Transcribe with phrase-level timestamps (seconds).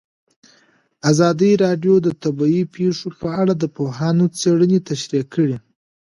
[1.11, 5.57] ازادي راډیو د طبیعي پېښې په اړه د پوهانو څېړنې تشریح کړې.